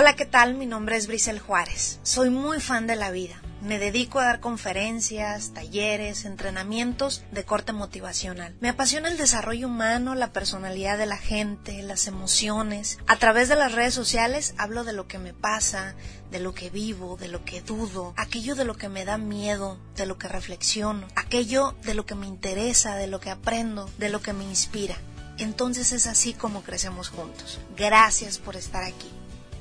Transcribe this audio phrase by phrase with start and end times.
[0.00, 0.54] Hola, ¿qué tal?
[0.54, 2.00] Mi nombre es Brisel Juárez.
[2.04, 3.42] Soy muy fan de la vida.
[3.60, 8.56] Me dedico a dar conferencias, talleres, entrenamientos de corte motivacional.
[8.60, 12.98] Me apasiona el desarrollo humano, la personalidad de la gente, las emociones.
[13.08, 15.94] A través de las redes sociales hablo de lo que me pasa,
[16.30, 19.78] de lo que vivo, de lo que dudo, aquello de lo que me da miedo,
[19.96, 24.08] de lo que reflexiono, aquello de lo que me interesa, de lo que aprendo, de
[24.08, 24.96] lo que me inspira.
[25.36, 27.60] Entonces es así como crecemos juntos.
[27.76, 29.10] Gracias por estar aquí.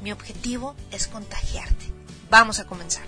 [0.02, 1.86] Mi objetivo es contagiarte.
[2.30, 3.04] Vamos a comenzar.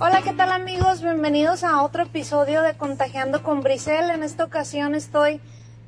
[0.00, 1.02] Hola, ¿qué tal amigos?
[1.02, 4.10] Bienvenidos a otro episodio de Contagiando con Brisel.
[4.10, 5.40] En esta ocasión estoy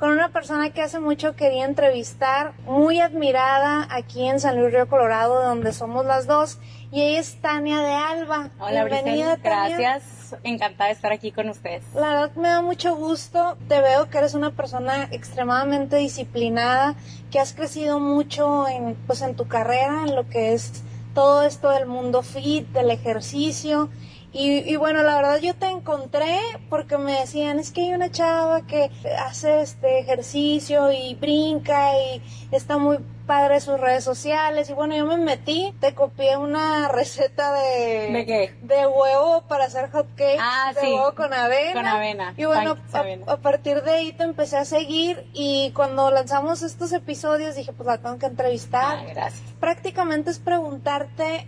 [0.02, 4.88] con una persona que hace mucho quería entrevistar, muy admirada aquí en San Luis Río
[4.88, 6.58] Colorado, donde somos las dos,
[6.90, 8.50] y ella es Tania de Alba.
[8.58, 11.84] Hola, Bienvenida, gracias encantada de estar aquí con ustedes.
[11.94, 13.56] La verdad me da mucho gusto.
[13.68, 16.96] Te veo que eres una persona extremadamente disciplinada,
[17.30, 20.82] que has crecido mucho en, pues, en tu carrera, en lo que es
[21.14, 23.88] todo esto del mundo fit, del ejercicio.
[24.32, 26.38] Y, y, bueno, la verdad yo te encontré
[26.70, 32.22] porque me decían, es que hay una chava que hace este ejercicio y brinca y
[32.50, 37.52] está muy padre sus redes sociales y bueno, yo me metí, te copié una receta
[37.52, 38.10] de...
[38.12, 38.54] ¿De qué?
[38.62, 40.38] De huevo para hacer hot cakes.
[40.40, 40.86] Ah, de sí.
[40.86, 41.72] huevo con avena.
[41.72, 42.34] Con avena.
[42.36, 46.92] Y bueno, a, a, partir de ahí te empecé a seguir y cuando lanzamos estos
[46.92, 48.98] episodios dije, pues la tengo que entrevistar.
[48.98, 49.42] Ah, gracias.
[49.60, 51.46] Prácticamente es preguntarte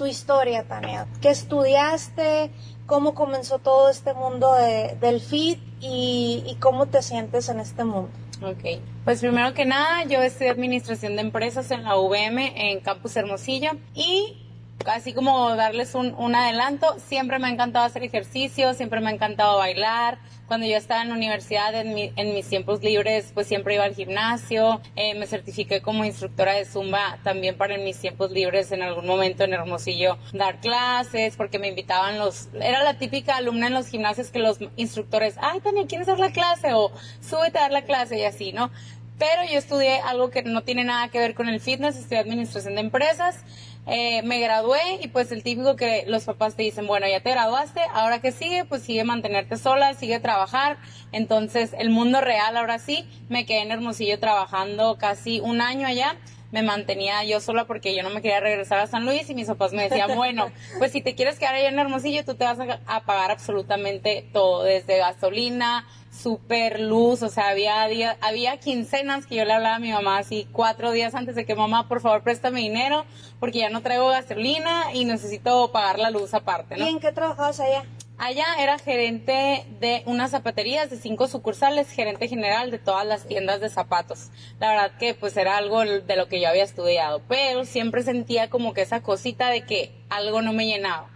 [0.00, 1.06] tu historia, Tania.
[1.20, 2.50] ¿Qué estudiaste?
[2.86, 5.60] ¿Cómo comenzó todo este mundo de, del fit?
[5.78, 8.08] Y, y cómo te sientes en este mundo?
[8.42, 13.14] Ok, pues primero que nada, yo estudié Administración de Empresas en la UVM en Campus
[13.14, 14.39] Hermosillo y
[14.86, 19.58] así como darles un, adelanto, siempre me ha encantado hacer ejercicio, siempre me ha encantado
[19.58, 20.18] bailar.
[20.46, 24.80] Cuando yo estaba en universidad, en mis tiempos libres, pues siempre iba al gimnasio.
[24.96, 29.06] Eh, me certifiqué como instructora de Zumba también para en mis tiempos libres en algún
[29.06, 32.48] momento en Hermosillo dar clases, porque me invitaban los...
[32.54, 36.32] Era la típica alumna en los gimnasios que los instructores, ay, Tania, ¿quieres dar la
[36.32, 36.74] clase?
[36.74, 38.72] O súbete a dar la clase y así, ¿no?
[39.20, 42.74] Pero yo estudié algo que no tiene nada que ver con el fitness, estudié Administración
[42.74, 43.44] de Empresas.
[43.86, 47.30] Eh, me gradué y pues el típico que los papás te dicen, bueno, ya te
[47.30, 50.78] graduaste, ahora que sigue, pues sigue mantenerte sola, sigue trabajar.
[51.12, 56.16] Entonces, el mundo real ahora sí, me quedé en Hermosillo trabajando casi un año allá.
[56.52, 59.46] Me mantenía yo sola porque yo no me quería regresar a San Luis y mis
[59.46, 62.58] papás me decían, bueno, pues si te quieres quedar allá en Hermosillo, tú te vas
[62.86, 69.36] a, pagar absolutamente todo, desde gasolina, super luz, o sea, había día, había quincenas que
[69.36, 72.22] yo le hablaba a mi mamá así cuatro días antes de que mamá, por favor,
[72.22, 73.04] préstame dinero
[73.38, 76.84] porque ya no traigo gasolina y necesito pagar la luz aparte, ¿no?
[76.84, 77.84] ¿Y en qué trabajabas allá?
[78.22, 83.62] Allá era gerente de unas zapaterías de cinco sucursales, gerente general de todas las tiendas
[83.62, 84.28] de zapatos.
[84.58, 88.50] La verdad que pues era algo de lo que yo había estudiado, pero siempre sentía
[88.50, 91.08] como que esa cosita de que algo no me llenaba.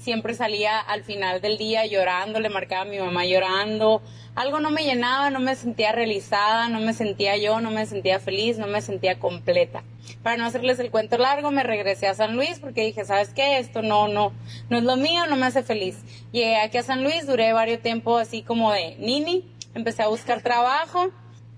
[0.00, 4.00] Siempre salía al final del día llorando, le marcaba a mi mamá llorando,
[4.34, 8.18] algo no me llenaba, no me sentía realizada, no me sentía yo, no me sentía
[8.18, 9.84] feliz, no me sentía completa.
[10.22, 13.58] Para no hacerles el cuento largo, me regresé a San Luis porque dije, ¿sabes qué?
[13.58, 14.32] Esto no, no,
[14.70, 15.98] no es lo mío, no me hace feliz.
[16.32, 20.40] Llegué aquí a San Luis, duré varios tiempo así como de nini, empecé a buscar
[20.40, 21.10] trabajo,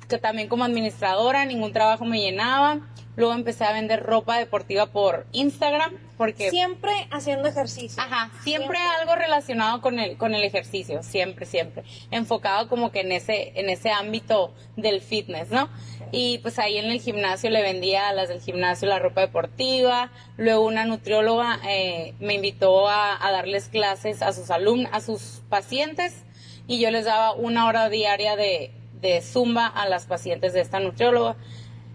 [0.08, 2.80] que también como administradora, ningún trabajo me llenaba.
[3.14, 8.02] Luego empecé a vender ropa deportiva por Instagram porque siempre haciendo ejercicio.
[8.02, 13.00] Ajá, siempre, siempre, algo relacionado con el con el ejercicio, siempre siempre, enfocado como que
[13.00, 15.68] en ese en ese ámbito del fitness, ¿no?
[16.10, 20.10] Y pues ahí en el gimnasio le vendía a las del gimnasio la ropa deportiva.
[20.36, 25.42] Luego una nutrióloga eh, me invitó a, a darles clases a sus alumnos, a sus
[25.48, 26.24] pacientes
[26.66, 28.70] y yo les daba una hora diaria de
[29.02, 31.36] de zumba a las pacientes de esta nutrióloga.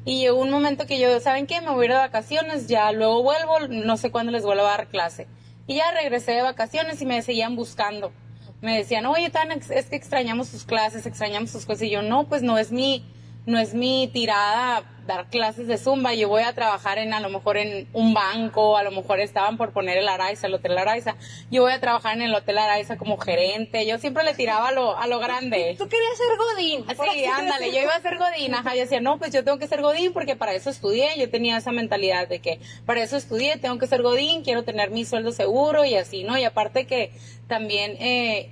[0.08, 1.60] Y llegó un momento que yo, ¿saben qué?
[1.60, 4.70] Me voy a ir de vacaciones, ya luego vuelvo, no sé cuándo les vuelvo a
[4.70, 5.28] dar clase.
[5.68, 8.14] Y ya regresé de vacaciones y me seguían buscando.
[8.62, 11.82] Me decían, oye, Tan, es que extrañamos tus clases, extrañamos tus cosas.
[11.82, 13.04] Y yo, no, pues no es mi,
[13.46, 17.30] no es mi tirada dar clases de zumba, yo voy a trabajar en a lo
[17.30, 21.16] mejor en un banco, a lo mejor estaban por poner el Araiza, el Hotel Araiza,
[21.50, 24.72] yo voy a trabajar en el Hotel Araiza como gerente, yo siempre le tiraba a
[24.72, 25.76] lo, a lo grande.
[25.78, 26.86] Tú querías ser Godín.
[27.14, 29.68] Sí, ándale, yo iba a ser Godín, ajá, yo decía, no, pues yo tengo que
[29.68, 33.58] ser Godín porque para eso estudié, yo tenía esa mentalidad de que para eso estudié,
[33.58, 36.38] tengo que ser Godín, quiero tener mi sueldo seguro y así, ¿no?
[36.38, 37.12] Y aparte que
[37.48, 38.52] también eh,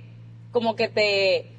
[0.52, 1.55] como que te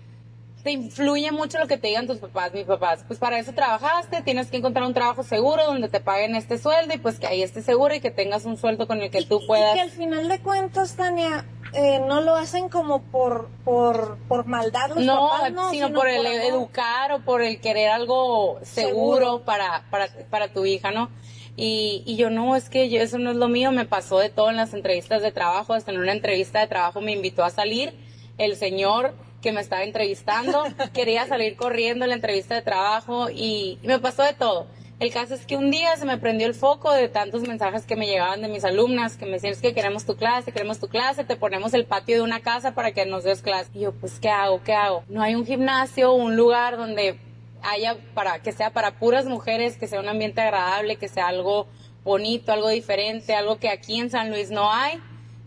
[0.67, 3.05] te influye mucho lo que te digan tus papás, mis papás.
[3.07, 6.93] Pues para eso trabajaste, tienes que encontrar un trabajo seguro donde te paguen este sueldo
[6.93, 9.25] y pues que ahí estés seguro y que tengas un sueldo con el que y,
[9.25, 9.71] tú puedas.
[9.71, 14.45] Y que al final de cuentas, Tania, eh, no lo hacen como por, por, por
[14.45, 16.41] maldad los no, papás, no, sino, por el amor.
[16.41, 21.09] educar o por el querer algo seguro, Para, para, para tu hija, ¿no?
[21.55, 24.29] Y, y yo no, es que yo, eso no es lo mío, me pasó de
[24.29, 27.51] todo en las entrevistas de trabajo, hasta en una entrevista de trabajo me invitó a
[27.51, 27.93] salir
[28.37, 29.13] el señor
[29.47, 33.97] que me estaba entrevistando, quería salir corriendo en la entrevista de trabajo y, y me
[33.97, 34.67] pasó de todo.
[34.99, 37.95] El caso es que un día se me prendió el foco de tantos mensajes que
[37.95, 40.89] me llegaban de mis alumnas, que me decían es que queremos tu clase, queremos tu
[40.89, 43.69] clase, te ponemos el patio de una casa para que nos des clase.
[43.73, 44.61] Y yo, pues, ¿qué hago?
[44.63, 45.05] ¿Qué hago?
[45.07, 47.17] No hay un gimnasio, un lugar donde
[47.63, 51.67] haya para, que sea para puras mujeres, que sea un ambiente agradable, que sea algo
[52.03, 54.99] bonito, algo diferente, algo que aquí en San Luis no hay.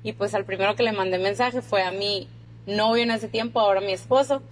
[0.02, 2.31] Y pues al primero que le mandé mensaje fue a mi
[2.77, 4.43] novio en ese tiempo, ahora mi esposo.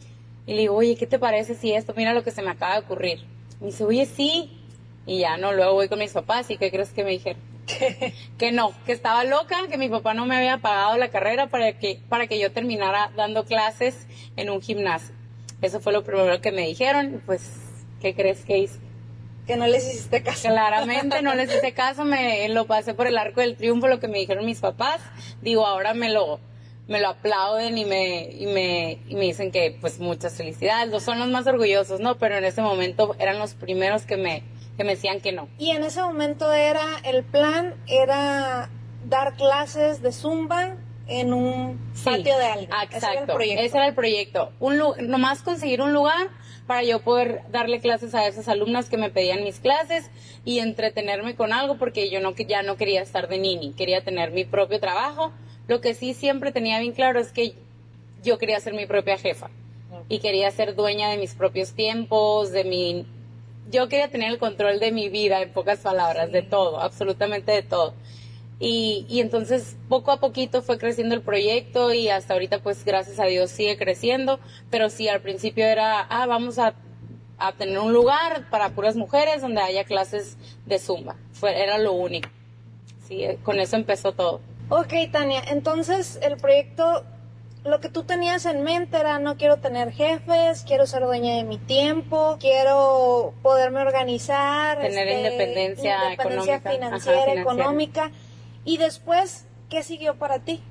[0.46, 1.92] Y le digo, oye, ¿qué te parece si esto?
[1.96, 3.20] Mira lo que se me acaba de ocurrir.
[3.60, 4.50] Me dice, oye, sí,
[5.06, 7.40] y ya no, luego voy con mis papás y ¿qué crees que me dijeron?
[8.38, 11.78] que no, que estaba loca, que mi papá no me había pagado la carrera para
[11.78, 14.06] que, para que yo terminara dando clases
[14.36, 15.14] en un gimnasio.
[15.60, 17.42] Eso fue lo primero que me dijeron, pues,
[18.00, 18.78] ¿qué crees que hice?
[19.46, 20.48] Que no les hiciste caso.
[20.48, 24.08] Claramente no les hice caso, me lo pasé por el arco del triunfo, lo que
[24.08, 25.00] me dijeron mis papás.
[25.40, 26.38] Digo, ahora me lo,
[26.88, 31.02] me lo aplauden y me, y me, y me dicen que, pues, muchas felicidades.
[31.02, 32.18] Son los más orgullosos, ¿no?
[32.18, 34.42] Pero en ese momento eran los primeros que me,
[34.76, 35.48] que me decían que no.
[35.58, 38.70] Y en ese momento era, el plan era
[39.04, 40.76] dar clases de zumba
[41.06, 42.70] en un patio de alguien.
[42.82, 42.96] Exacto.
[42.96, 43.62] Ese era el proyecto.
[43.62, 44.52] Ese era el proyecto.
[44.58, 46.28] Un, nomás conseguir un lugar
[46.66, 50.10] para yo poder darle clases a esas alumnas que me pedían mis clases
[50.44, 54.30] y entretenerme con algo porque yo no, ya no quería estar de nini, quería tener
[54.30, 55.32] mi propio trabajo.
[55.68, 57.54] Lo que sí siempre tenía bien claro es que
[58.24, 59.50] yo quería ser mi propia jefa
[60.08, 63.06] y quería ser dueña de mis propios tiempos, de mi
[63.70, 67.62] yo quería tener el control de mi vida, en pocas palabras, de todo, absolutamente de
[67.62, 67.92] todo.
[68.60, 73.20] Y, y, entonces poco a poquito fue creciendo el proyecto y hasta ahorita pues gracias
[73.20, 76.74] a Dios sigue creciendo, pero sí al principio era, ah, vamos a,
[77.38, 80.36] a tener un lugar para puras mujeres donde haya clases
[80.66, 82.30] de zumba, fue, era lo único.
[83.06, 84.40] Sí, con eso empezó todo.
[84.70, 87.04] Ok, Tania, entonces el proyecto
[87.64, 91.44] lo que tú tenías en mente era no quiero tener jefes, quiero ser dueña de
[91.44, 98.10] mi tiempo, quiero poderme organizar, tener este, independencia, independencia financiera, económica.
[98.64, 100.62] Y después, ¿qué siguió para ti?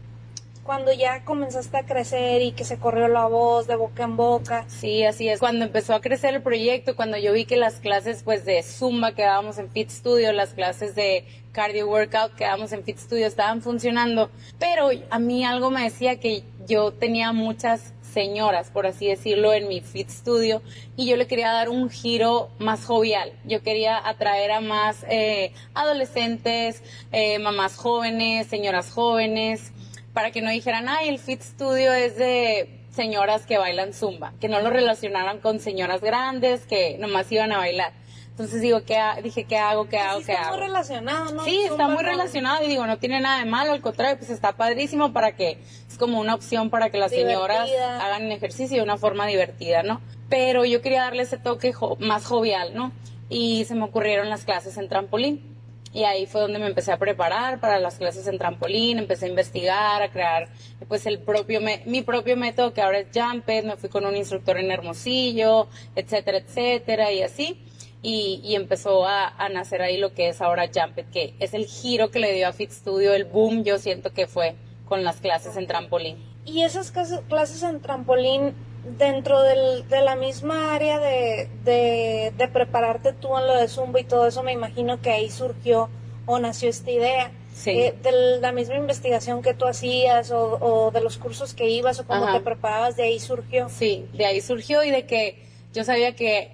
[0.67, 4.65] Cuando ya comenzaste a crecer y que se corrió la voz de boca en boca.
[4.67, 5.39] Sí, así es.
[5.39, 9.13] Cuando empezó a crecer el proyecto, cuando yo vi que las clases pues de Zumba
[9.13, 11.23] que dábamos en Fit Studio, las clases de
[11.53, 14.29] cardio workout que dábamos en Fit Studio estaban funcionando,
[14.59, 19.69] pero a mí algo me decía que yo tenía muchas señoras, por así decirlo, en
[19.69, 20.61] mi Fit Studio
[20.97, 23.31] y yo le quería dar un giro más jovial.
[23.45, 29.71] Yo quería atraer a más eh, adolescentes, eh, mamás jóvenes, señoras jóvenes,
[30.17, 34.49] para que no dijeran, ay, el Fit Studio es de señoras que bailan zumba, que
[34.49, 37.93] no lo relacionaran con señoras grandes que nomás iban a bailar.
[38.31, 39.87] Entonces digo, ¿qué dije, ¿qué hago?
[39.87, 40.21] ¿Qué hago?
[40.25, 40.57] ¿Qué está hago?
[40.57, 41.43] muy relacionado, ¿no?
[41.43, 44.53] Sí, está muy relacionado y digo, no tiene nada de malo, al contrario, pues está
[44.53, 47.69] padrísimo para que, es como una opción para que las señoras
[48.01, 50.01] hagan ejercicio de una forma divertida, ¿no?
[50.29, 52.91] Pero yo quería darle ese toque más jovial, ¿no?
[53.29, 55.56] Y se me ocurrieron las clases en trampolín.
[55.97, 59.29] Y ahí fue donde me empecé a preparar para las clases en trampolín, empecé a
[59.29, 60.47] investigar, a crear
[60.87, 64.59] pues el propio mi propio método que ahora es Jumped, me fui con un instructor
[64.59, 67.63] en Hermosillo, etcétera, etcétera, y así
[68.03, 72.19] y, empezó a, nacer ahí lo que es ahora Jumped, que es el giro que
[72.19, 75.65] le dio a Fit Studio, el boom, yo siento que fue con las clases en
[75.65, 76.17] trampolín.
[76.45, 78.53] Y esas clases en trampolín
[78.97, 84.03] dentro del, de la misma área de, de, prepararte tú en lo de Zumba y
[84.03, 85.89] todo eso, me imagino que ahí surgió
[86.25, 87.31] o nació esta idea.
[87.65, 92.05] Eh, de la misma investigación que tú hacías o, de los cursos que ibas o
[92.05, 93.67] cómo te preparabas, de ahí surgió.
[93.69, 96.51] Sí, de ahí surgió y de que yo sabía que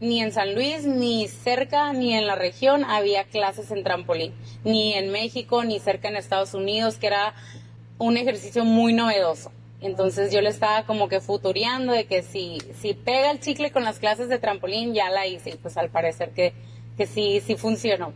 [0.00, 4.92] ni en San Luis, ni cerca, ni en la región había clases en trampolín, ni
[4.92, 7.34] en México, ni cerca en Estados Unidos, que era
[7.96, 9.50] un ejercicio muy novedoso.
[9.84, 13.84] Entonces yo le estaba como que futureando de que si, si pega el chicle con
[13.84, 15.50] las clases de trampolín, ya la hice.
[15.50, 16.54] Y pues al parecer que,
[16.96, 18.12] que sí, sí funcionó.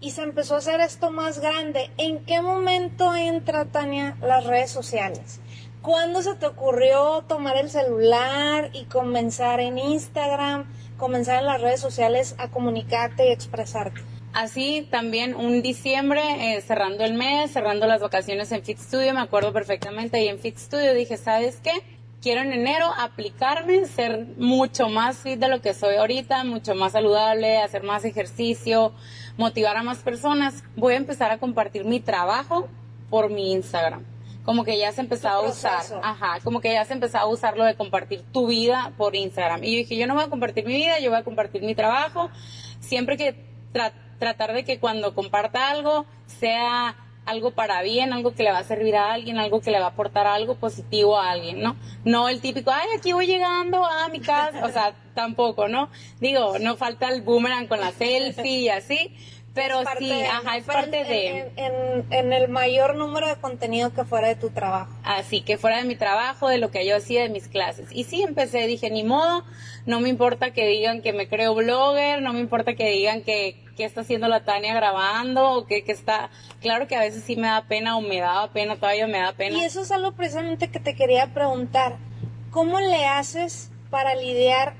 [0.00, 1.90] Y se empezó a hacer esto más grande.
[1.96, 5.40] ¿En qué momento entra, Tania, las redes sociales?
[5.80, 10.66] ¿Cuándo se te ocurrió tomar el celular y comenzar en Instagram?
[10.96, 14.00] comenzar en las redes sociales a comunicarte y expresarte.
[14.34, 19.20] Así también un diciembre, eh, cerrando el mes, cerrando las vacaciones en Fit Studio, me
[19.20, 21.70] acuerdo perfectamente, y en Fit Studio dije, ¿sabes qué?
[22.20, 26.92] Quiero en enero aplicarme, ser mucho más fit de lo que soy ahorita, mucho más
[26.92, 28.92] saludable, hacer más ejercicio,
[29.36, 30.64] motivar a más personas.
[30.74, 32.66] Voy a empezar a compartir mi trabajo
[33.10, 34.04] por mi Instagram
[34.44, 37.56] como que ya se empezaba a usar, ajá, como que ya se empezaba a usar
[37.56, 39.64] lo de compartir tu vida por Instagram.
[39.64, 41.74] Y yo dije, yo no voy a compartir mi vida, yo voy a compartir mi
[41.74, 42.28] trabajo,
[42.78, 43.34] siempre que
[44.24, 48.64] tratar de que cuando comparta algo sea algo para bien, algo que le va a
[48.64, 51.76] servir a alguien, algo que le va a aportar algo positivo a alguien, ¿no?
[52.04, 55.90] No el típico, ay, aquí voy llegando a mi casa, o sea, tampoco, ¿no?
[56.20, 59.14] Digo, no falta el boomerang con la selfie y así,
[59.54, 61.52] pero sí, ajá, es parte de...
[61.56, 64.92] En, en, el mayor número de contenido que fuera de tu trabajo.
[65.04, 67.86] Así, que fuera de mi trabajo, de lo que yo hacía, de mis clases.
[67.92, 69.44] Y sí, empecé, dije, ni modo,
[69.86, 73.63] no me importa que digan que me creo blogger, no me importa que digan que,
[73.76, 76.30] que está haciendo la Tania grabando, o que, que está...
[76.60, 79.32] Claro que a veces sí me da pena o me daba pena, todavía me da
[79.32, 79.58] pena.
[79.58, 81.96] Y eso es algo precisamente que te quería preguntar.
[82.50, 84.74] ¿Cómo le haces para lidiar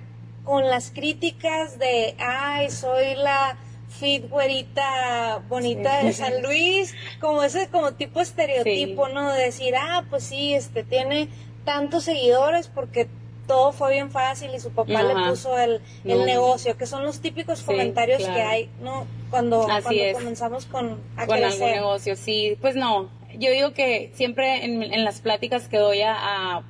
[0.45, 3.57] con las críticas de, ay, soy la
[3.89, 9.33] fit güerita bonita de San Luis, como ese como tipo estereotipo, ¿no?
[9.33, 11.29] De decir, ah, pues sí, este tiene
[11.65, 13.09] tantos seguidores porque
[13.47, 17.21] todo fue bien fácil y su papá le puso el, el negocio, que son los
[17.21, 19.07] típicos comentarios que hay, ¿no?
[19.31, 19.67] Cuando,
[20.13, 25.05] comenzamos con a con algún negocio, sí, pues no, yo digo que siempre en, en
[25.05, 26.63] las pláticas que doy a,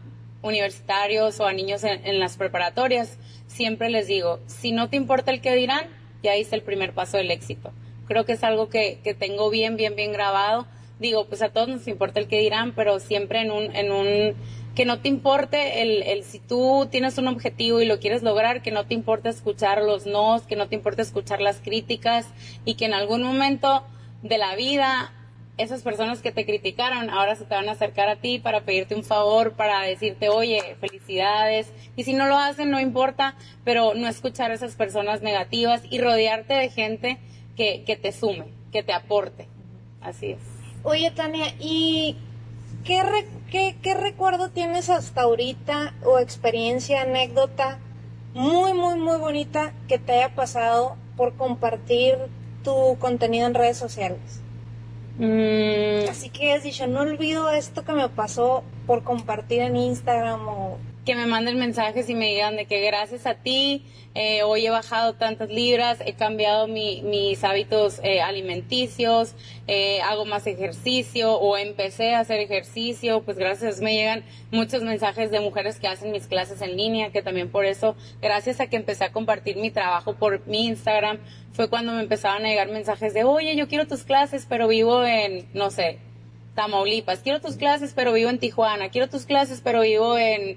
[0.42, 3.16] universitarios o a niños en, en las preparatorias,
[3.46, 5.88] siempre les digo, si no te importa el que dirán,
[6.22, 7.72] ya hice el primer paso del éxito.
[8.06, 10.66] Creo que es algo que, que tengo bien, bien, bien grabado.
[10.98, 14.34] Digo, pues a todos nos importa el que dirán, pero siempre en un, en un,
[14.74, 18.62] que no te importe el, el si tú tienes un objetivo y lo quieres lograr,
[18.62, 22.26] que no te importe escuchar los nos, que no te importe escuchar las críticas
[22.64, 23.84] y que en algún momento
[24.22, 25.12] de la vida
[25.56, 28.94] esas personas que te criticaron ahora se te van a acercar a ti para pedirte
[28.94, 31.72] un favor, para decirte, oye, felicidades.
[31.94, 36.00] Y si no lo hacen, no importa, pero no escuchar a esas personas negativas y
[36.00, 37.18] rodearte de gente
[37.56, 39.46] que, que te sume, que te aporte.
[40.00, 40.40] Así es.
[40.82, 42.16] Oye, Tania, ¿y
[42.82, 43.02] qué,
[43.50, 47.78] qué, qué recuerdo tienes hasta ahorita o experiencia, anécdota
[48.34, 52.16] muy, muy, muy bonita que te haya pasado por compartir
[52.64, 54.40] tu contenido en redes sociales?
[55.18, 56.08] Mm.
[56.10, 60.78] Así que has dicho, no olvido esto que me pasó por compartir en Instagram o
[61.04, 63.84] que me manden mensajes y me digan de que gracias a ti
[64.16, 69.34] eh, hoy he bajado tantas libras, he cambiado mis hábitos eh, alimenticios,
[69.66, 75.32] eh, hago más ejercicio o empecé a hacer ejercicio, pues gracias me llegan muchos mensajes
[75.32, 78.76] de mujeres que hacen mis clases en línea, que también por eso, gracias a que
[78.76, 81.18] empecé a compartir mi trabajo por mi Instagram,
[81.52, 85.04] fue cuando me empezaban a llegar mensajes de, oye, yo quiero tus clases, pero vivo
[85.04, 85.98] en, no sé,
[86.54, 90.56] Tamaulipas, quiero tus clases, pero vivo en Tijuana, quiero tus clases, pero vivo en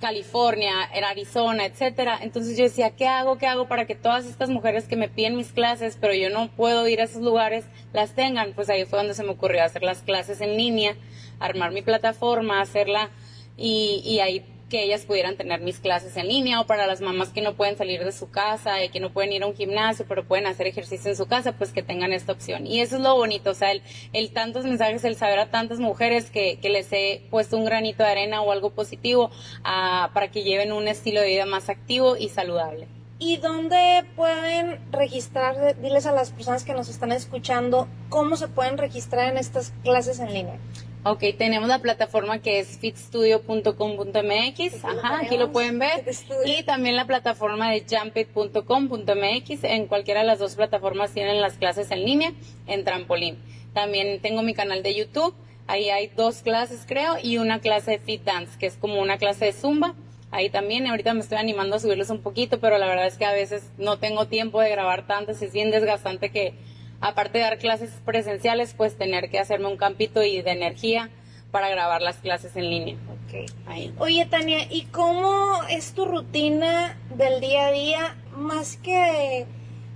[0.00, 2.18] California, en Arizona, etcétera.
[2.22, 3.38] Entonces yo decía, ¿qué hago?
[3.38, 6.48] ¿Qué hago para que todas estas mujeres que me piden mis clases, pero yo no
[6.48, 8.52] puedo ir a esos lugares, las tengan?
[8.54, 10.96] Pues ahí fue donde se me ocurrió hacer las clases en línea,
[11.38, 13.10] armar mi plataforma, hacerla
[13.56, 17.28] y, y ahí que ellas pudieran tener mis clases en línea o para las mamás
[17.28, 20.06] que no pueden salir de su casa y que no pueden ir a un gimnasio
[20.08, 22.66] pero pueden hacer ejercicio en su casa, pues que tengan esta opción.
[22.66, 23.82] Y eso es lo bonito, o sea, el,
[24.14, 28.02] el tantos mensajes, el saber a tantas mujeres que, que les he puesto un granito
[28.02, 29.30] de arena o algo positivo
[29.62, 32.86] para que lleven un estilo de vida más activo y saludable.
[33.18, 35.76] ¿Y dónde pueden registrar?
[35.82, 40.20] Diles a las personas que nos están escuchando cómo se pueden registrar en estas clases
[40.20, 40.58] en línea.
[41.02, 46.04] Ok, tenemos la plataforma que es fitstudio.com.mx, ajá, aquí lo pueden ver,
[46.44, 51.90] y también la plataforma de jumpit.com.mx, en cualquiera de las dos plataformas tienen las clases
[51.90, 52.34] en línea,
[52.66, 53.38] en trampolín.
[53.72, 55.34] También tengo mi canal de YouTube,
[55.68, 59.16] ahí hay dos clases creo, y una clase de Fit Dance, que es como una
[59.16, 59.94] clase de Zumba,
[60.30, 63.24] ahí también, ahorita me estoy animando a subirles un poquito, pero la verdad es que
[63.24, 66.52] a veces no tengo tiempo de grabar tanto, es bien desgastante que
[67.00, 71.10] aparte de dar clases presenciales, pues tener que hacerme un campito y de energía
[71.50, 72.96] para grabar las clases en línea.
[73.26, 73.94] Okay.
[73.98, 78.16] Oye, Tania, ¿y cómo es tu rutina del día a día?
[78.36, 79.46] Más que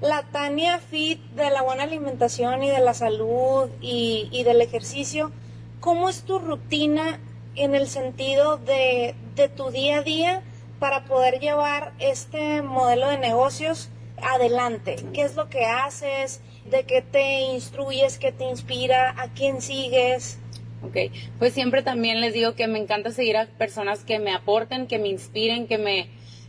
[0.00, 5.32] la Tania Fit de la buena alimentación y de la salud y, y del ejercicio,
[5.80, 7.20] ¿cómo es tu rutina
[7.56, 10.42] en el sentido de, de tu día a día
[10.78, 13.90] para poder llevar este modelo de negocios
[14.23, 14.96] adelante?
[15.12, 16.40] ¿Qué es lo que haces?
[16.71, 20.38] De qué te instruyes, qué te inspira, a quién sigues.
[20.83, 24.87] Ok, pues siempre también les digo que me encanta seguir a personas que me aporten,
[24.87, 26.09] que me inspiren, que me,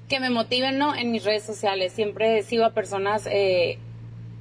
[0.09, 0.95] que me motiven, ¿no?
[0.95, 1.93] En mis redes sociales.
[1.93, 3.77] Siempre sigo a personas eh,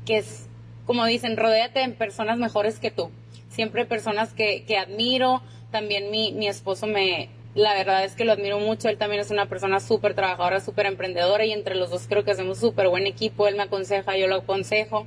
[0.04, 0.48] que es,
[0.86, 3.10] como dicen, rodéate en personas mejores que tú.
[3.48, 5.42] Siempre personas que, que admiro.
[5.70, 8.88] También mi, mi esposo me, la verdad es que lo admiro mucho.
[8.88, 12.32] Él también es una persona súper trabajadora, súper emprendedora y entre los dos creo que
[12.32, 13.46] hacemos súper buen equipo.
[13.46, 15.06] Él me aconseja, yo lo aconsejo.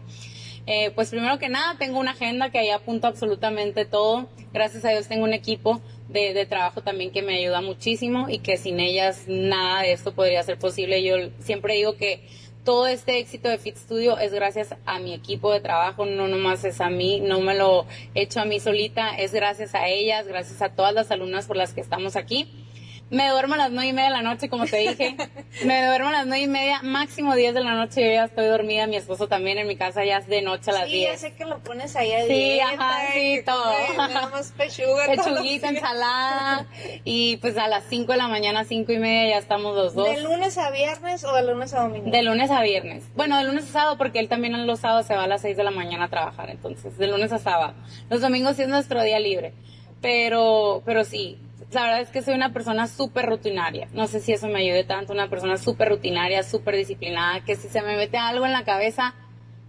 [0.69, 4.27] Eh, pues primero que nada, tengo una agenda que ahí apunto absolutamente todo.
[4.51, 8.39] Gracias a Dios tengo un equipo de, de, trabajo también que me ayuda muchísimo y
[8.39, 11.01] que sin ellas nada de esto podría ser posible.
[11.03, 12.27] Yo siempre digo que
[12.65, 16.65] todo este éxito de Fit Studio es gracias a mi equipo de trabajo, no nomás
[16.65, 20.27] es a mí, no me lo he hecho a mí solita, es gracias a ellas,
[20.27, 22.66] gracias a todas las alumnas por las que estamos aquí
[23.09, 25.15] me duermo a las nueve y media de la noche, como te dije.
[25.65, 28.01] me duermo a las nueve y media, máximo diez de la noche.
[28.01, 28.85] Yo ya estoy dormida.
[28.87, 31.19] Mi esposo también en mi casa ya es de noche a las diez.
[31.19, 33.73] Sí, ya sé que lo pones ahí a Sí, ajá, sí, todo.
[34.57, 35.05] Pechuga.
[35.07, 36.67] Pechuguita, ensalada.
[37.05, 40.07] Y pues a las cinco de la mañana, cinco y media, ya estamos los dos.
[40.07, 42.11] ¿De lunes a viernes o de lunes a domingo?
[42.11, 43.05] De lunes a viernes.
[43.15, 45.41] Bueno, de lunes a sábado, porque él también en los sábados se va a las
[45.41, 46.49] seis de la mañana a trabajar.
[46.49, 47.73] Entonces, de lunes a sábado.
[48.09, 49.53] Los domingos sí es nuestro día libre.
[50.01, 51.39] Pero, pero sí,
[51.71, 53.87] la verdad es que soy una persona súper rutinaria.
[53.93, 57.67] No sé si eso me ayude tanto, una persona súper rutinaria, súper disciplinada, que si
[57.67, 59.15] se me mete algo en la cabeza,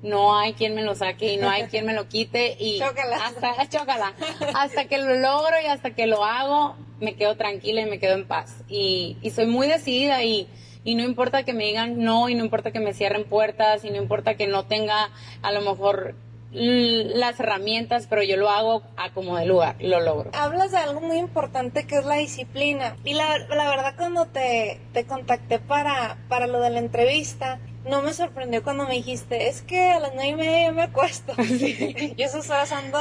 [0.02, 2.80] no hay quien me lo saque y no hay quien me lo quite y
[3.23, 4.14] hasta chócala,
[4.54, 8.14] hasta que lo logro y hasta que lo hago me quedo tranquila y me quedo
[8.14, 8.62] en paz.
[8.68, 10.49] Y, y soy muy decidida y,
[10.85, 13.90] y no importa que me digan no y no importa que me cierren puertas y
[13.90, 15.11] no importa que no tenga
[15.42, 16.14] a lo mejor
[16.50, 20.31] las herramientas, pero yo lo hago a como de lugar, lo logro.
[20.33, 22.97] Hablas de algo muy importante que es la disciplina.
[23.05, 28.02] Y la, la verdad cuando te, te contacté para, para lo de la entrevista, no
[28.02, 31.35] me sorprendió cuando me dijiste, es que a las nueve y media me acuesto.
[31.59, 32.14] Sí.
[32.17, 32.99] Yo eso estaba pasando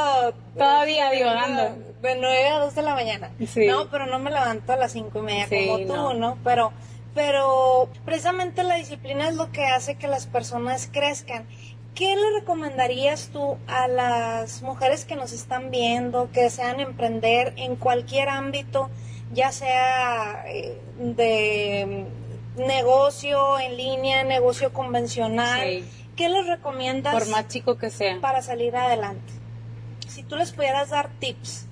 [0.55, 1.75] todavía divagando.
[2.01, 3.31] De nueve a dos de la mañana.
[3.67, 6.37] No, pero no me levanto a las cinco y media como tú, ¿no?
[6.43, 6.71] Pero
[7.13, 11.47] pero precisamente la disciplina es lo que hace que las personas crezcan
[11.97, 17.75] ¿qué le recomendarías tú a las mujeres que nos están viendo, que desean emprender en
[17.75, 18.91] cualquier ámbito,
[19.33, 22.05] ya sea eh, de
[22.55, 25.83] negocio en línea, negocio convencional?
[26.15, 27.15] ¿Qué les recomiendas?
[27.15, 28.21] Por más chico que sea.
[28.21, 29.33] Para salir adelante.
[30.07, 31.65] Si tú les pudieras dar tips.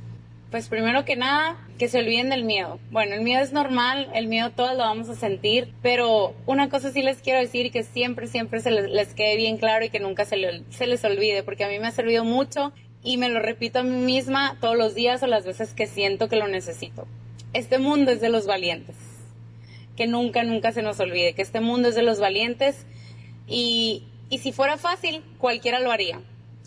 [0.50, 2.80] Pues primero que nada, que se olviden del miedo.
[2.92, 6.92] Bueno, el miedo es normal, el miedo todos lo vamos a sentir, pero una cosa
[6.92, 10.26] sí les quiero decir que siempre, siempre se les, quede bien claro y que nunca
[10.26, 12.72] se, se les olvide, porque a mí me ha servido mucho
[13.04, 16.30] y me lo repito a mí misma todos los días o las veces que siento
[16.30, 17.08] que lo necesito.
[17.54, 18.96] Este mundo es de los valientes.
[19.96, 22.86] Que nunca, nunca se nos olvide que este mundo es de los valientes
[23.48, 26.20] y, y si fuera fácil, cualquiera lo haría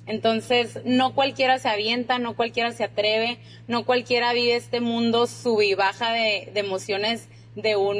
[0.08, 5.60] entonces, no cualquiera se avienta, no cualquiera se atreve, no cualquiera vive este mundo sub
[5.60, 7.94] y baja de, emociones de, un,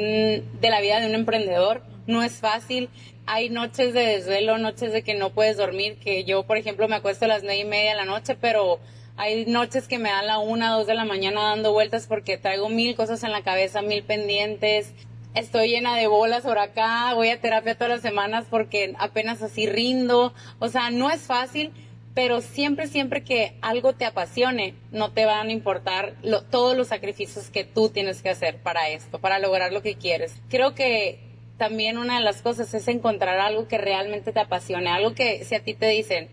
[0.59, 1.83] de la vida de un emprendedor.
[2.07, 2.89] No es fácil.
[3.27, 6.95] Hay noches de desvelo, noches de que no puedes dormir, que yo, por ejemplo, me
[6.95, 8.79] acuesto a las nueve y media de la noche, pero
[9.15, 12.69] hay noches que me dan la una, dos de la mañana dando vueltas porque traigo
[12.69, 14.93] mil cosas en la cabeza, mil pendientes.
[15.35, 19.67] Estoy llena de bolas por acá, voy a terapia todas las semanas porque apenas así
[19.67, 20.33] rindo.
[20.57, 21.71] O sea, no es fácil,
[22.13, 26.15] pero siempre, siempre que algo te apasione, no te van a importar
[26.49, 30.33] todos los sacrificios que tú tienes que hacer para esto, para lograr lo que quieres.
[30.49, 31.19] Creo que
[31.57, 35.55] también una de las cosas es encontrar algo que realmente te apasione, algo que si
[35.55, 36.29] a ti te dicen,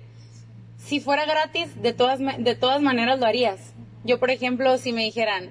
[0.78, 3.74] si fuera gratis, de todas, de todas maneras lo harías.
[4.04, 5.50] Yo, por ejemplo, si me dijeran,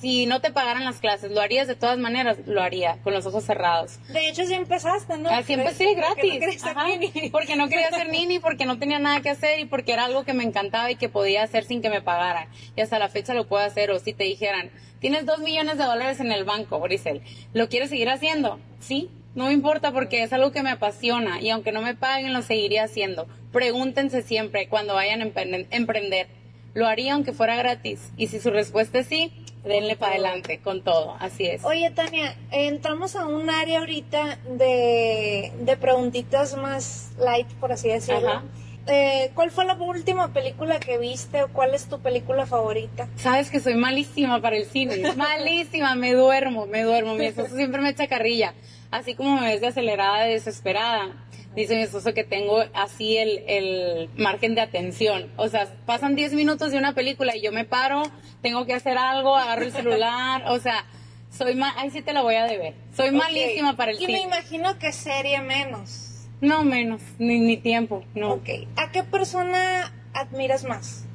[0.00, 2.38] si no te pagaran las clases, ¿lo harías de todas maneras?
[2.46, 3.98] Lo haría, con los ojos cerrados.
[4.08, 5.30] De hecho, sí empezaste, ¿no?
[5.30, 6.62] Así empecé gratis.
[7.32, 10.24] Porque no, quería ser nini, porque no tenía nada que hacer y porque era algo
[10.24, 12.48] que me encantaba y que podía hacer sin que me pagaran.
[12.76, 13.90] Y hasta la fecha lo puedo hacer.
[13.90, 17.90] O si te dijeran, tienes dos millones de dólares en el banco, Brisel, ¿lo quieres
[17.90, 18.58] seguir haciendo?
[18.80, 22.32] Sí, no me importa porque es algo que me apasiona y aunque no me paguen,
[22.32, 23.26] lo seguiría haciendo.
[23.52, 25.24] Pregúntense siempre cuando vayan a
[25.70, 26.28] emprender.
[26.74, 28.12] ¿Lo haría aunque fuera gratis?
[28.18, 29.32] Y si su respuesta es sí,
[29.66, 31.64] denle para adelante con todo, así es.
[31.64, 38.42] Oye, Tania, entramos a un área ahorita de, de preguntitas más light, por así decirlo.
[38.88, 43.08] Eh, ¿Cuál fue la última película que viste o cuál es tu película favorita?
[43.16, 47.80] Sabes que soy malísima para el cine, malísima, me duermo, me duermo, mi esposo siempre
[47.80, 48.54] me echa carrilla,
[48.92, 51.25] así como me ves de acelerada, de desesperada
[51.56, 55.32] dice mi esposo que tengo así el, el margen de atención.
[55.36, 58.02] O sea, pasan 10 minutos de una película y yo me paro,
[58.42, 60.84] tengo que hacer algo, agarro el celular, o sea,
[61.30, 62.74] soy mal, ahí sí te la voy a deber.
[62.94, 66.28] Soy malísima para el Y me imagino que serie menos.
[66.40, 68.34] No menos, ni, ni tiempo, no.
[68.34, 71.06] Ok, ¿a qué persona admiras más?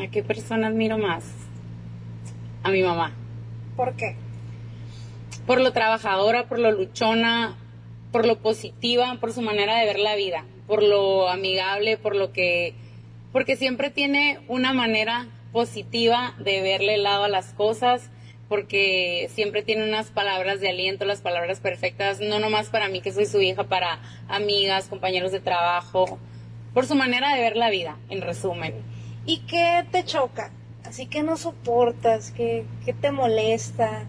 [0.00, 1.24] ¿A qué persona admiro más?
[2.62, 3.12] A mi mamá.
[3.76, 4.16] ¿Por qué?
[5.46, 7.56] Por lo trabajadora, por lo luchona,
[8.12, 12.32] por lo positiva, por su manera de ver la vida, por lo amigable, por lo
[12.32, 12.74] que,
[13.32, 18.10] porque siempre tiene una manera positiva de verle el lado a las cosas,
[18.48, 23.12] porque siempre tiene unas palabras de aliento, las palabras perfectas, no nomás para mí que
[23.12, 26.18] soy su hija, para amigas, compañeros de trabajo,
[26.74, 28.74] por su manera de ver la vida, en resumen.
[29.24, 30.50] ¿Y qué te choca?
[30.84, 34.04] Así que no soportas, ¿qué, qué te molesta?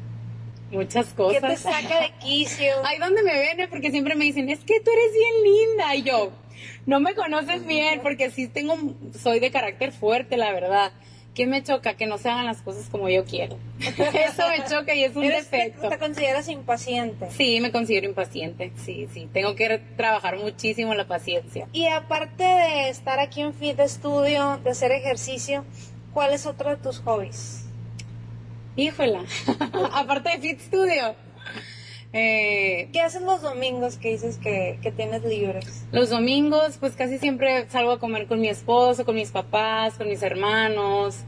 [0.71, 1.41] Muchas cosas.
[1.41, 2.73] ¿Qué te saca de quicio?
[2.85, 3.69] Ay, ¿dónde me ven?
[3.69, 5.95] Porque siempre me dicen, es que tú eres bien linda.
[5.95, 6.31] Y yo,
[6.85, 8.77] no me conoces bien, porque sí tengo,
[9.21, 10.91] soy de carácter fuerte, la verdad.
[11.33, 11.93] ¿Qué me choca?
[11.93, 13.57] Que no se hagan las cosas como yo quiero.
[13.79, 15.87] Eso me choca y es un defecto.
[15.87, 17.31] ¿Te consideras impaciente?
[17.31, 18.73] Sí, me considero impaciente.
[18.83, 19.29] Sí, sí.
[19.31, 21.69] Tengo que trabajar muchísimo la paciencia.
[21.71, 25.63] Y aparte de estar aquí en Fit Studio, de hacer ejercicio,
[26.13, 27.70] ¿cuál es otro de tus hobbies?
[28.75, 29.25] Híjola.
[29.93, 31.15] aparte de Fit Studio.
[32.13, 35.85] Eh, ¿Qué hacen los domingos que dices que, que, tienes libres?
[35.93, 40.09] Los domingos, pues casi siempre salgo a comer con mi esposo, con mis papás, con
[40.09, 41.19] mis hermanos.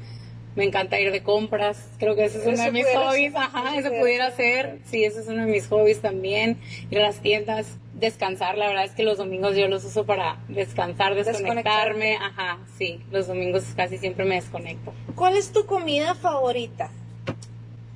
[0.55, 1.89] Me encanta ir de compras.
[1.97, 3.33] Creo que ese es uno de mis hobbies.
[3.35, 4.79] Ajá, eso pudiera ser.
[4.85, 6.59] Sí, ese es uno de mis hobbies también.
[6.91, 8.57] Ir a las tiendas, descansar.
[8.57, 12.17] La verdad es que los domingos yo los uso para descansar, desconectarme.
[12.17, 13.01] Ajá, sí.
[13.09, 14.93] Los domingos casi siempre me desconecto.
[15.15, 16.91] ¿Cuál es tu comida favorita?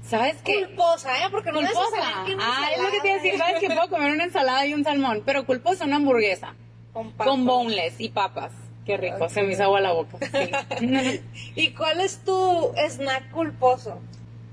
[0.09, 0.65] ¿Sabes qué?
[0.65, 1.27] Culposa, ¿eh?
[1.29, 2.25] Porque no culposa.
[2.39, 3.37] ah, es lo que te iba a decir.
[3.37, 5.23] ¿Sabes que puedo comer una ensalada y un salmón?
[5.25, 6.53] Pero culposa una hamburguesa.
[6.93, 8.51] Con, con boneless y papas.
[8.85, 10.17] Qué rico, se me hizo agua la boca.
[11.55, 13.99] ¿Y cuál es tu snack culposo?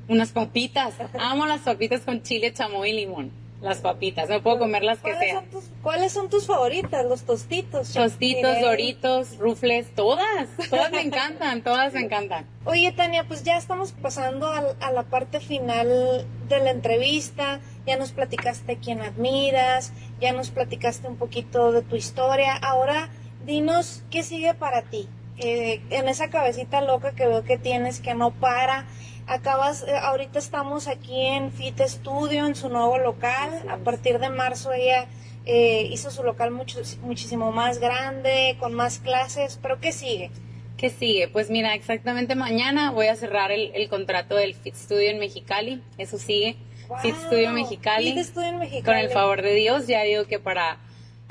[0.09, 0.95] Unas papitas.
[1.21, 4.29] Amo las papitas con chile, chamoy y limón las papitas.
[4.29, 5.45] Me puedo comer las que sean.
[5.83, 7.05] ¿Cuáles son tus favoritas?
[7.07, 7.93] Los tostitos.
[7.93, 10.49] Tostitos, doritos, rufles, todas.
[10.71, 12.47] Todas me encantan, todas me encantan.
[12.65, 17.61] Oye, Tania, pues ya estamos pasando a, la parte final de la entrevista.
[17.87, 22.55] Ya nos platicaste quién admiras, ya nos platicaste un poquito de tu historia.
[22.57, 23.11] Ahora,
[23.47, 25.09] dinos qué sigue para ti.
[25.37, 28.87] Eh, en esa cabecita loca que veo que tienes que no para
[29.27, 33.51] Acabas, eh, ahorita estamos aquí en Fit Studio, en su nuevo local.
[33.71, 35.07] A partir de marzo ella
[35.47, 39.59] eh, hizo su local mucho, muchísimo más grande, con más clases.
[39.63, 40.31] ¿Pero qué sigue?
[40.77, 41.29] ¿Qué sigue?
[41.29, 45.83] Pues mira, exactamente mañana voy a cerrar el, contrato del Fit Studio en Mexicali.
[45.97, 46.57] Eso sigue.
[47.01, 48.13] Fit Studio Mexicali.
[48.13, 48.85] Fit Studio en Mexicali.
[48.85, 50.79] Con el favor de Dios, ya digo que para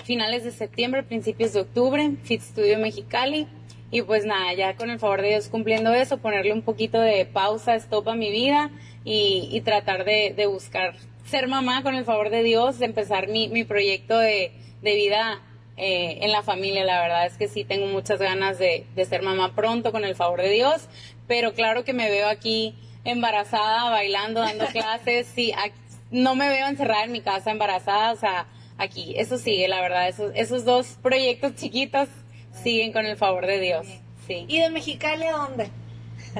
[0.03, 3.47] finales de septiembre, principios de octubre, Fit Studio Mexicali.
[3.93, 7.27] Y pues nada, ya con el favor de Dios cumpliendo eso, ponerle un poquito de
[7.27, 8.71] pausa, stop a mi vida
[9.05, 13.65] y, tratar de, buscar ser mamá con el favor de Dios, de empezar mi, mi
[13.65, 14.51] proyecto de,
[14.81, 15.43] vida
[15.77, 16.83] eh, en la familia.
[16.85, 20.41] La verdad es que sí tengo muchas ganas de, ser mamá pronto con el favor
[20.41, 20.89] de Dios,
[21.27, 25.53] pero claro que me veo aquí embarazada, bailando, dando clases, sí,
[26.09, 28.47] no me veo encerrada en mi casa embarazada, o sea,
[28.79, 32.09] aquí, eso sigue, la verdad, esos, esos dos proyectos chiquitos
[32.61, 33.87] siguen con el favor de Dios.
[34.27, 34.45] Sí.
[34.47, 35.69] ¿Y de Mexicali a dónde?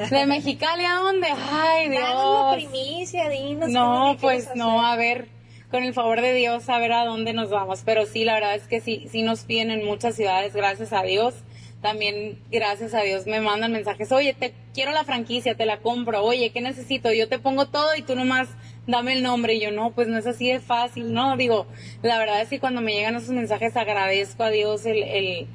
[0.10, 1.28] ¿De Mexicali a dónde?
[1.52, 2.04] Ay, Dios.
[2.04, 3.69] Danos primicia, dinos.
[3.69, 5.28] No, pues no, a ver,
[5.69, 7.82] con el favor de Dios, a ver a dónde nos vamos.
[7.86, 11.04] Pero sí, la verdad es que sí, sí nos piden en muchas ciudades, gracias a
[11.04, 11.36] Dios.
[11.82, 16.23] También, gracias a Dios, me mandan mensajes, oye, te quiero la franquicia, te la compro,
[16.23, 17.12] oye, ¿qué necesito?
[17.12, 18.47] Yo te pongo todo y tú nomás
[18.88, 19.56] dame el nombre.
[19.56, 21.36] Y yo, no, pues no es así de fácil, ¿no?
[21.36, 21.67] Digo,
[22.02, 25.47] la verdad es que cuando me llegan esos mensajes agradezco a Dios el, el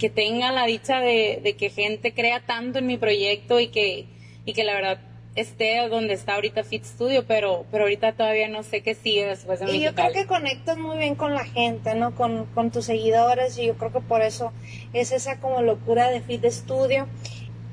[0.00, 4.06] que tenga la dicha de, que gente crea tanto en mi proyecto y que,
[4.46, 4.98] y que la verdad
[5.34, 9.60] esté donde está ahorita Fit Studio, pero, pero ahorita todavía no sé qué sigue después
[9.60, 12.14] de Y yo creo que conectas muy bien con la gente, ¿no?
[12.14, 14.52] Con, con tus seguidores y yo creo que por eso
[14.94, 17.06] es esa como locura de Fit Studio.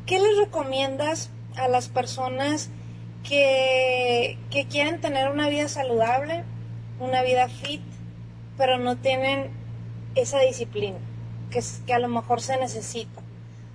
[0.06, 2.70] ¿Qué les recomiendas a las personas
[3.28, 6.44] que, que quieren tener una vida saludable,
[7.00, 7.82] una vida fit,
[8.58, 9.50] pero no tienen
[10.16, 10.98] esa disciplina?
[11.50, 13.22] Que, que a lo mejor se necesita.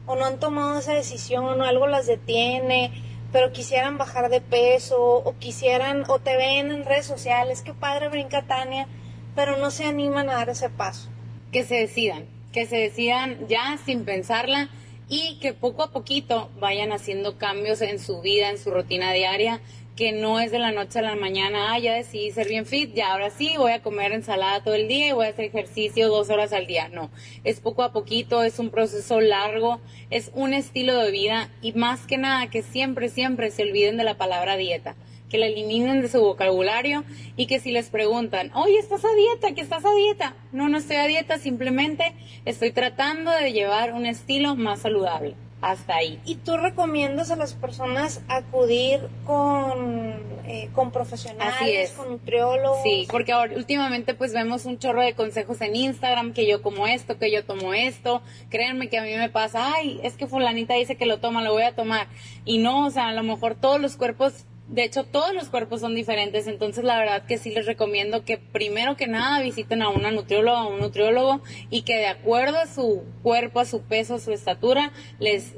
[0.07, 2.91] O no han tomado esa decisión o algo las detiene,
[3.33, 8.09] pero quisieran bajar de peso o quisieran o te ven en redes sociales, qué padre
[8.09, 8.87] brinca Tania,
[9.35, 11.09] pero no se animan a dar ese paso.
[11.51, 14.69] Que se decidan, que se decidan ya sin pensarla
[15.09, 19.61] y que poco a poquito vayan haciendo cambios en su vida, en su rutina diaria
[20.03, 22.93] que no es de la noche a la mañana, ah, ya decidí ser bien fit,
[22.93, 26.09] ya ahora sí voy a comer ensalada todo el día y voy a hacer ejercicio
[26.09, 26.89] dos horas al día.
[26.89, 27.13] No,
[27.45, 32.05] es poco a poquito, es un proceso largo, es un estilo de vida y más
[32.09, 34.97] que nada que siempre, siempre se olviden de la palabra dieta
[35.31, 37.05] que la eliminen de su vocabulario
[37.37, 39.55] y que si les preguntan, oye, ¿estás a dieta?
[39.55, 40.35] ¿Qué estás a dieta?
[40.51, 42.13] No, no estoy a dieta, simplemente
[42.45, 46.21] estoy tratando de llevar un estilo más saludable hasta ahí.
[46.25, 52.83] ¿Y tú recomiendas a las personas acudir con, eh, con profesionales, con nutriólogos?
[52.83, 56.89] Sí, porque ahora, últimamente pues vemos un chorro de consejos en Instagram, que yo como
[56.89, 58.23] esto, que yo tomo esto.
[58.51, 61.53] Créanme que a mí me pasa, ay, es que fulanita dice que lo toma, lo
[61.53, 62.09] voy a tomar.
[62.45, 65.83] Y no, o sea, a lo mejor todos los cuerpos de hecho, todos los cuerpos
[65.83, 69.91] son diferentes, entonces la verdad que sí les recomiendo que primero que nada visiten a
[69.91, 74.15] una nutrióloga o un nutriólogo y que de acuerdo a su cuerpo, a su peso,
[74.15, 75.53] a su estatura, les,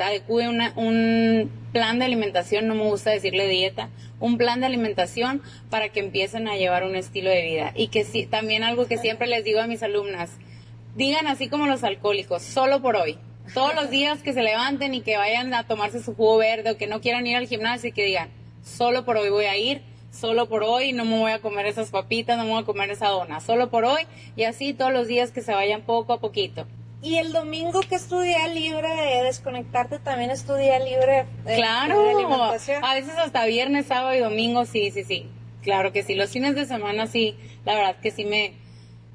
[0.00, 5.90] adecue un plan de alimentación, no me gusta decirle dieta, un plan de alimentación para
[5.90, 7.72] que empiecen a llevar un estilo de vida.
[7.76, 10.30] Y que sí, también algo que siempre les digo a mis alumnas,
[10.96, 13.18] digan así como los alcohólicos, solo por hoy
[13.54, 16.76] todos los días que se levanten y que vayan a tomarse su jugo verde o
[16.76, 18.30] que no quieran ir al gimnasio y que digan,
[18.62, 21.90] solo por hoy voy a ir, solo por hoy no me voy a comer esas
[21.90, 24.02] papitas, no me voy a comer esa dona, solo por hoy
[24.36, 26.66] y así todos los días que se vayan poco a poquito.
[27.02, 32.84] Y el domingo que estudia libre de desconectarte también estudia libre de, claro, alimentación.
[32.84, 35.26] A veces hasta viernes, sábado y domingo, sí, sí, sí.
[35.62, 36.14] Claro que sí.
[36.14, 38.52] Los fines de semana sí, la verdad que sí me,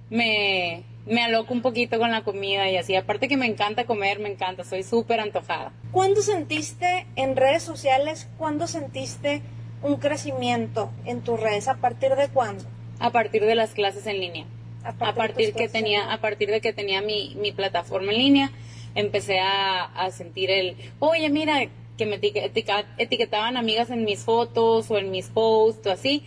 [0.09, 2.95] me, me aloco un poquito con la comida y así.
[2.95, 5.71] Aparte que me encanta comer, me encanta, soy súper antojada.
[5.91, 9.41] ¿Cuándo sentiste en redes sociales, cuándo sentiste
[9.83, 11.67] un crecimiento en tus redes?
[11.67, 12.63] ¿A partir de cuándo?
[12.99, 14.45] A partir de las clases en línea.
[14.83, 18.51] A partir, que tenía, a partir de que tenía mi, mi plataforma en línea,
[18.93, 22.19] empecé a, a sentir el, oye, mira, que me
[22.97, 26.23] etiquetaban amigas en mis fotos o en mis posts o así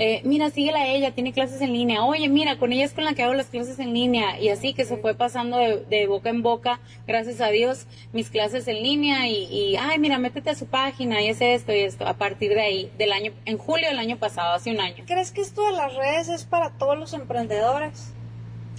[0.00, 3.04] eh, mira, síguela a ella, tiene clases en línea, oye, mira, con ella es con
[3.04, 6.30] la que hago las clases en línea, y así que se fue pasando de, boca
[6.30, 10.54] en boca, gracias a Dios, mis clases en línea, y, y, ay, mira, métete a
[10.54, 13.88] su página, y es esto y esto, a partir de ahí, del año, en julio
[13.88, 15.02] del año pasado, hace un año.
[15.04, 18.12] ¿Crees que esto de las redes es para todos los emprendedores?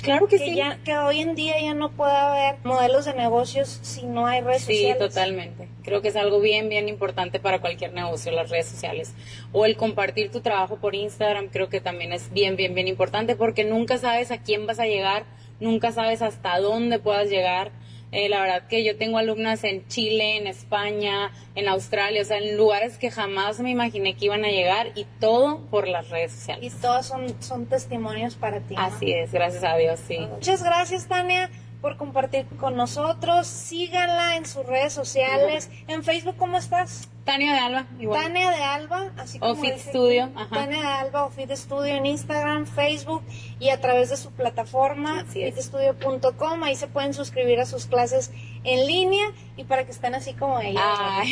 [0.02, 0.60] Claro que, sí.
[0.86, 4.62] que hoy en día ya no puede haber modelos de negocios si no hay redes
[4.64, 4.98] sociales.
[4.98, 5.68] Sí, totalmente.
[5.90, 9.14] Creo que es algo bien, bien importante para cualquier negocio, las redes sociales.
[9.52, 13.36] O el compartir tu trabajo por Instagram, creo que también es bien, bien, bien importante
[13.36, 15.26] porque nunca sabes a quién vas a llegar,
[15.60, 17.72] nunca sabes hasta dónde puedas llegar
[18.12, 22.40] eh, la verdad que yo tengo alumnas en Chile, en España, en Australia, o sea,
[22.40, 26.32] en lugares que jamás me imaginé que iban a llegar y todo por las redes
[26.32, 26.74] sociales.
[26.74, 28.74] Y todos son, son testimonios para ti.
[28.78, 30.18] Así es, gracias a Dios, sí.
[30.18, 33.48] Muchas gracias, Tania por compartir con nosotros.
[33.48, 35.70] Síganla en sus redes sociales.
[35.88, 37.10] En Facebook, ¿cómo estás?
[37.30, 38.24] Tania de Alba, igual.
[38.24, 40.32] Tania de Alba, así como Fit Studio.
[40.36, 40.50] Ajá.
[40.50, 43.24] Tania de Alba o Fit Studio en Instagram, Facebook
[43.60, 46.64] y a través de su plataforma fitstudio.com.
[46.64, 48.32] Ahí se pueden suscribir a sus clases
[48.64, 50.82] en línea y para que estén así como ella.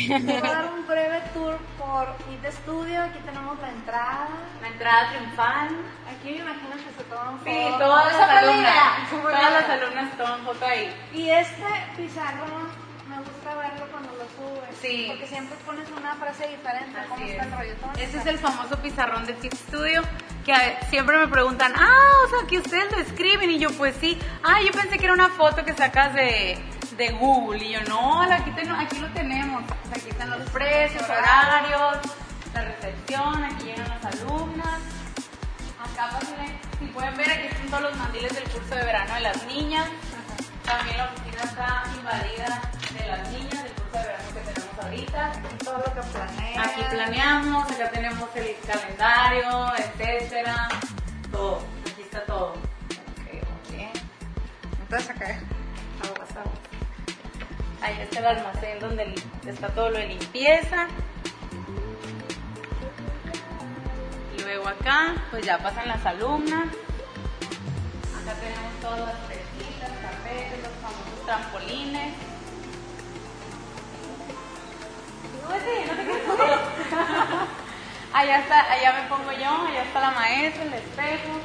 [0.08, 3.02] Voy a dar un breve tour por Fit Studio.
[3.02, 4.28] Aquí tenemos la entrada.
[4.62, 5.68] La entrada triunfal.
[6.08, 7.52] Aquí me imagino que se toman fotos.
[7.52, 9.10] Sí, todas las alumnas.
[9.10, 10.94] Todas las alumnas toman foto ahí.
[11.12, 11.64] Y este
[11.96, 12.68] pizarrón
[13.08, 14.17] me gusta verlo cuando.
[14.80, 15.06] Sí.
[15.08, 16.98] Porque siempre pones una frase diferente.
[17.08, 17.74] ¿Cómo está el rollo?
[17.98, 20.02] Ese es el famoso pizarrón de Fit Studio.
[20.44, 20.54] Que
[20.88, 23.50] siempre me preguntan, ah, o sea, que ustedes lo escriben.
[23.50, 24.18] Y yo, pues sí.
[24.42, 26.58] Ah, yo pensé que era una foto que sacas de,
[26.96, 27.64] de Google.
[27.64, 29.62] Y yo, no, aquí, aquí lo tenemos.
[29.90, 31.98] Aquí están los precios, horarios,
[32.54, 33.44] la recepción.
[33.44, 34.80] Aquí llegan las alumnas.
[35.80, 36.18] Acá,
[36.78, 39.88] si pueden ver, aquí están todos los mandiles del curso de verano de las niñas.
[40.64, 42.60] También la oficina está invadida
[42.92, 45.32] de las niñas, del curso de verano que tenemos ahorita.
[45.64, 46.66] Todo lo que planeamos.
[46.66, 50.68] Aquí planeamos, acá tenemos el calendario, etcétera.
[51.30, 52.52] Todo, aquí está todo.
[52.52, 53.90] Ok, bien.
[54.82, 55.40] Entonces acá,
[56.04, 56.58] aguas, aguas.
[57.80, 59.14] Ahí está el almacén donde
[59.46, 60.86] está todo lo de limpieza.
[64.36, 66.66] Y luego acá, pues ya pasan las alumnas.
[68.22, 69.16] Acá tenemos todas las
[70.02, 72.14] cafés, los famosos trampolines.
[78.12, 81.40] Allá está, allá me pongo yo, allá está la maestra, el espejo,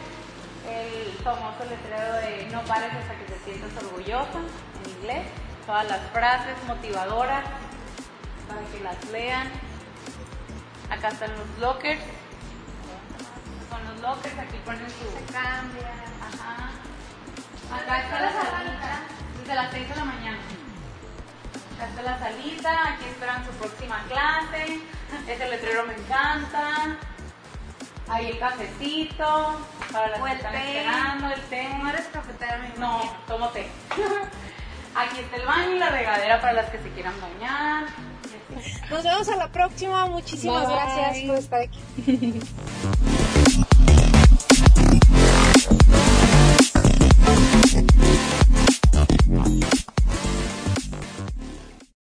[0.69, 4.39] el famoso letrero de no pares hasta que te sientas orgullosa
[4.83, 5.27] en inglés,
[5.65, 7.43] todas las frases motivadoras
[8.47, 9.47] para que las lean.
[10.89, 12.01] Acá están los lockers.
[13.69, 15.05] Son los lockers, aquí ponen su.
[15.17, 15.91] Se cambia.
[16.21, 16.71] Ajá.
[17.73, 19.01] Acá está la salita
[19.39, 20.37] desde las 6 de la mañana.
[21.89, 24.79] Está la salita, aquí esperan su próxima clase.
[25.27, 26.97] Ese letrero me encanta.
[28.07, 29.59] Ahí el cafecito
[29.91, 31.69] para las que están esperando, el té.
[31.81, 33.67] ¿No eres cafetera, mi No, tomo té.
[34.95, 37.85] Aquí está el baño y la regadera para las que se quieran bañar.
[38.89, 40.05] Nos vemos a la próxima.
[40.05, 41.79] Muchísimas gracias por estar aquí.